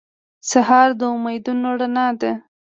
[0.49, 2.31] سهار د امیدونو رڼا ده.